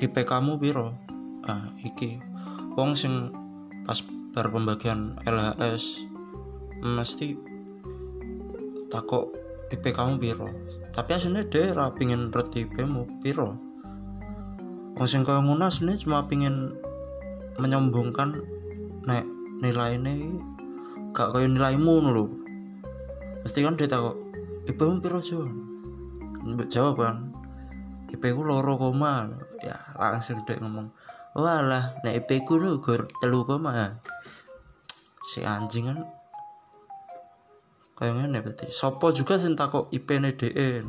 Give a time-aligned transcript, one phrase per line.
[0.00, 0.96] IP kamu piro?
[1.44, 2.16] Ah iki.
[2.72, 3.28] Wong sing
[3.84, 4.00] pas
[4.32, 6.08] bar pembagian LHS
[6.80, 7.36] mesti
[8.88, 9.28] takok
[9.68, 10.48] IP kamu piro?
[10.96, 13.60] Tapi aslinya dia ra pingin IP mu piro?
[14.96, 16.72] Wong sing kaya ngono aslinya cuma pingin
[17.60, 18.40] menyombongkan
[19.04, 19.28] nek
[19.60, 20.16] nilainya
[21.12, 22.26] gak kaya nilaimu lho.
[23.44, 24.16] Mesti kan dia takok
[24.64, 25.44] IP mu piro jo?
[26.72, 27.29] Jawab kan
[28.10, 29.30] IP ku loro koma.
[29.62, 30.90] Ya langsung dia ngomong
[31.34, 34.02] walah nek IP ku lho gur telu koma.
[35.22, 35.98] Si anjing kan
[37.94, 38.68] kayak ngene berarti.
[38.68, 40.82] Sopo juga sing takok IP ne DE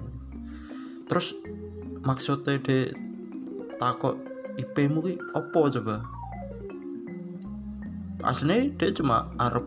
[1.06, 1.36] terus
[2.08, 2.96] maksudnya de
[3.76, 4.16] takok
[4.56, 6.04] IP mu ki opo coba?
[8.22, 9.66] Aslinya dia cuma arep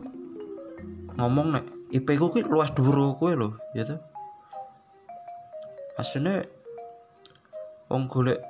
[1.18, 4.00] ngomong nek IP ku ki luas duro kowe lho ya tuh
[5.94, 6.42] aslinya
[7.92, 8.40] wong golek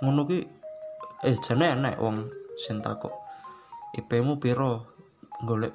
[0.00, 0.38] ngono ki
[1.26, 3.14] eh jane enek wong sing takok.
[3.98, 4.86] IP mu piro?
[5.42, 5.74] Golek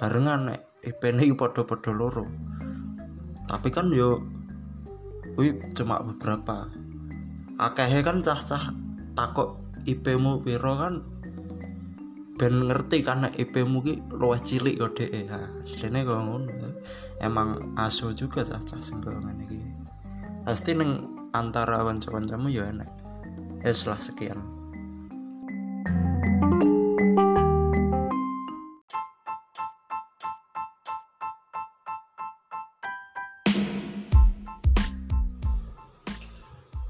[0.00, 2.24] barengan nek IP ini podo-podo loro.
[3.48, 4.20] Tapi kan yo
[5.36, 6.68] wih cuma beberapa.
[7.60, 8.72] Akehnya kan cah-cah
[9.12, 10.94] takok IP mu piro kan
[12.40, 16.68] ben ngerti karena IP mu ki luwih cilik kok dhek ya asline kok ngono.
[17.22, 19.71] Emang asu juga cah-cah sing ngene iki
[20.42, 22.90] pasti neng antara kanca-kancamu ya enak.
[23.62, 24.38] Eh setelah sekian.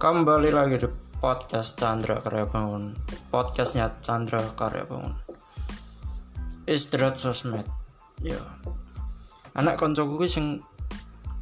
[0.01, 0.89] Kembali lagi di
[1.21, 2.97] podcast Chandra Karya Bangun.
[3.29, 5.15] Podcastnya Chandra Karya Bangun.
[6.65, 7.69] Istirahat sosmed.
[8.19, 8.41] Ya.
[9.55, 10.65] Anak koncoku sing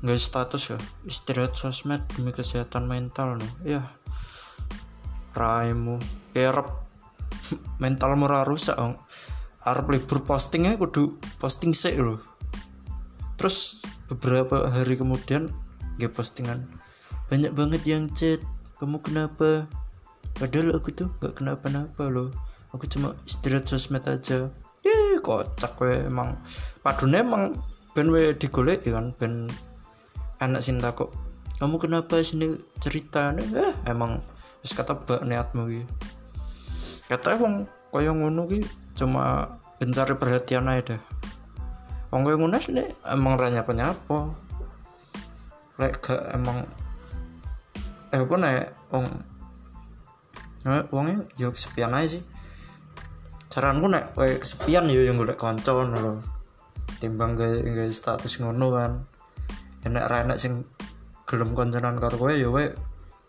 [0.01, 0.79] nggak status ya?
[1.05, 3.79] Istirahat sosmed demi kesehatan mental nih.
[3.79, 3.83] Ya
[5.37, 6.01] Raimu
[6.35, 6.69] Kerep.
[7.83, 8.99] Mental murah rusak ong.
[9.61, 12.17] Arab libur postingnya kudu posting sih loh
[13.37, 15.53] Terus beberapa hari kemudian
[16.01, 16.65] Gue postingan.
[17.29, 18.41] Banyak banget yang chat
[18.81, 19.69] kamu kenapa?
[20.41, 22.33] Padahal aku tuh nggak kenapa-napa loh
[22.73, 24.49] aku cuma istirahat sosmed aja.
[24.81, 26.41] Eh kocak we emang.
[26.81, 27.45] Padune emang
[27.93, 29.51] ben we digolek kan ben
[30.41, 31.13] anak cinta kok
[31.61, 33.37] kamu kenapa sini cerita?
[33.37, 34.25] Nih eh emang
[34.65, 35.87] wis kata bak niatmu gitu
[37.13, 38.65] kata emang kaya ngono ki
[38.97, 41.03] cuma pencari perhatian aja deh
[42.11, 42.57] Wong kaya ngono
[43.07, 44.35] emang ranya penyapa
[45.81, 46.69] lek gak emang
[48.13, 49.07] eh apa nek wong
[50.93, 52.23] wongnya ya kesepian aja sih.
[53.49, 56.21] Saranku nek kesepian ya yang golek kanca ngono
[57.01, 58.93] timbang gawe status ngono kan
[59.87, 60.67] enak ra enak sing
[61.25, 62.65] gelem konconan karo kowe ya kowe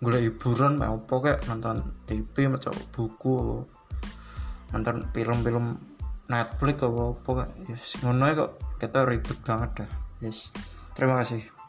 [0.02, 1.78] golek hiburan mek opo kek nonton
[2.10, 3.62] TV maca buku
[4.74, 5.78] nonton film-film
[6.32, 7.50] Netflix apa apa kek.
[7.70, 8.52] Yes ngono kok.
[8.82, 9.90] Kita ribet banget dah.
[10.26, 10.50] Yes.
[10.98, 11.61] Terima kasih